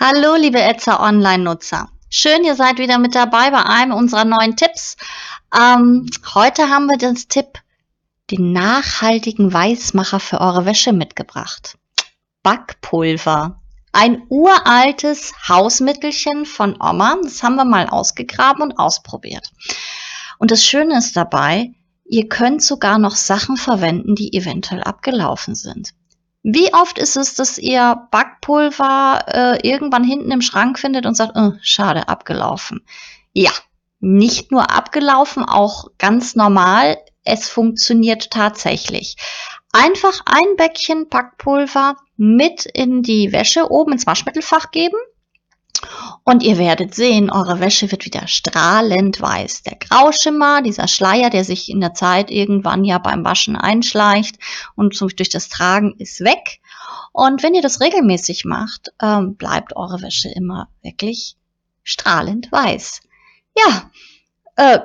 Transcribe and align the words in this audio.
Hallo, 0.00 0.36
liebe 0.36 0.60
Etzer 0.60 1.00
Online-Nutzer. 1.00 1.90
Schön, 2.08 2.44
ihr 2.44 2.56
seid 2.56 2.78
wieder 2.78 2.98
mit 2.98 3.14
dabei 3.14 3.50
bei 3.50 3.62
einem 3.62 3.92
unserer 3.92 4.24
neuen 4.24 4.56
Tipps. 4.56 4.96
Ähm, 5.54 6.08
heute 6.34 6.70
haben 6.70 6.86
wir 6.86 6.96
den 6.96 7.14
Tipp, 7.14 7.58
den 8.30 8.52
nachhaltigen 8.52 9.52
Weißmacher 9.52 10.18
für 10.18 10.40
eure 10.40 10.64
Wäsche 10.64 10.94
mitgebracht. 10.94 11.76
Backpulver. 12.42 13.60
Ein 13.92 14.22
uraltes 14.30 15.34
Hausmittelchen 15.46 16.46
von 16.46 16.80
Oma. 16.80 17.18
Das 17.22 17.42
haben 17.42 17.56
wir 17.56 17.66
mal 17.66 17.86
ausgegraben 17.86 18.62
und 18.62 18.78
ausprobiert. 18.78 19.52
Und 20.38 20.50
das 20.50 20.64
Schöne 20.64 20.96
ist 20.96 21.16
dabei, 21.16 21.74
ihr 22.06 22.28
könnt 22.30 22.62
sogar 22.62 22.98
noch 22.98 23.14
Sachen 23.14 23.58
verwenden, 23.58 24.14
die 24.14 24.32
eventuell 24.32 24.82
abgelaufen 24.82 25.54
sind. 25.54 25.92
Wie 26.42 26.74
oft 26.74 26.98
ist 26.98 27.16
es, 27.16 27.34
dass 27.34 27.58
ihr 27.58 28.08
Backpulver 28.10 29.24
äh, 29.28 29.68
irgendwann 29.68 30.02
hinten 30.02 30.32
im 30.32 30.42
Schrank 30.42 30.78
findet 30.78 31.06
und 31.06 31.16
sagt, 31.16 31.32
oh, 31.36 31.52
schade, 31.60 32.08
abgelaufen? 32.08 32.84
Ja, 33.32 33.52
nicht 34.00 34.50
nur 34.50 34.70
abgelaufen, 34.70 35.44
auch 35.44 35.86
ganz 35.98 36.34
normal. 36.34 36.98
Es 37.24 37.48
funktioniert 37.48 38.30
tatsächlich. 38.30 39.16
Einfach 39.72 40.20
ein 40.26 40.56
Bäckchen 40.56 41.08
Backpulver 41.08 41.96
mit 42.16 42.66
in 42.66 43.02
die 43.02 43.32
Wäsche 43.32 43.70
oben 43.70 43.92
ins 43.92 44.06
Waschmittelfach 44.06 44.72
geben 44.72 44.98
und 46.24 46.42
ihr 46.42 46.58
werdet 46.58 46.94
sehen, 46.94 47.30
eure 47.30 47.60
Wäsche 47.60 47.90
wird 47.90 48.04
wieder 48.04 48.28
strahlend 48.28 49.20
weiß. 49.20 49.62
Der 49.64 49.76
Grauschimmer, 49.76 50.62
dieser 50.62 50.86
Schleier, 50.86 51.30
der 51.30 51.44
sich 51.44 51.68
in 51.68 51.80
der 51.80 51.94
Zeit 51.94 52.30
irgendwann 52.30 52.84
ja 52.84 52.98
beim 52.98 53.24
Waschen 53.24 53.56
einschleicht 53.56 54.36
und 54.76 54.98
durch 55.00 55.28
das 55.30 55.48
Tragen 55.48 55.94
ist 55.98 56.20
weg. 56.20 56.60
Und 57.12 57.42
wenn 57.42 57.54
ihr 57.54 57.62
das 57.62 57.80
regelmäßig 57.80 58.44
macht, 58.44 58.92
ähm, 59.02 59.34
bleibt 59.36 59.76
eure 59.76 60.00
Wäsche 60.00 60.28
immer 60.28 60.68
wirklich 60.82 61.36
strahlend 61.82 62.50
weiß. 62.52 63.00
Ja, 63.56 63.90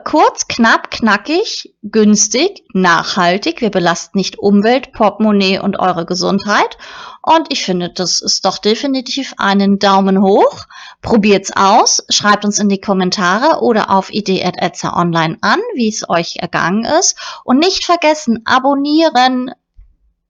kurz, 0.05 0.47
knapp, 0.47 0.91
knackig, 0.91 1.73
günstig, 1.83 2.63
nachhaltig. 2.73 3.61
Wir 3.61 3.69
belasten 3.69 4.17
nicht 4.17 4.39
Umwelt, 4.39 4.93
Portemonnaie 4.93 5.59
und 5.59 5.77
eure 5.77 6.05
Gesundheit. 6.05 6.77
Und 7.21 7.51
ich 7.51 7.65
finde, 7.65 7.89
das 7.89 8.21
ist 8.21 8.45
doch 8.45 8.57
definitiv 8.57 9.33
einen 9.37 9.79
Daumen 9.79 10.21
hoch. 10.21 10.65
Probiert's 11.01 11.51
aus, 11.53 12.05
schreibt 12.09 12.45
uns 12.45 12.59
in 12.59 12.69
die 12.69 12.79
Kommentare 12.79 13.61
oder 13.61 13.91
auf 13.91 14.09
idee.etzer 14.09 14.95
online 14.95 15.37
an, 15.41 15.59
wie 15.75 15.89
es 15.89 16.09
euch 16.09 16.37
ergangen 16.37 16.85
ist. 16.85 17.17
Und 17.43 17.59
nicht 17.59 17.83
vergessen, 17.83 18.43
abonnieren. 18.45 19.51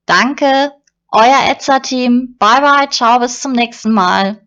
Danke, 0.07 0.71
euer 1.11 1.51
Etzer-Team. 1.51 2.37
Bye 2.39 2.61
bye, 2.61 2.89
ciao, 2.89 3.19
bis 3.19 3.41
zum 3.41 3.51
nächsten 3.51 3.91
Mal. 3.93 4.46